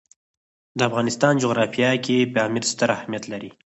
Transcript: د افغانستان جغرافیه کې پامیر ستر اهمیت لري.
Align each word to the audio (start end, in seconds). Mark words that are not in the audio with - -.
د 0.77 0.79
افغانستان 0.89 1.33
جغرافیه 1.43 1.91
کې 2.05 2.29
پامیر 2.33 2.63
ستر 2.71 2.89
اهمیت 2.97 3.23
لري. 3.31 3.51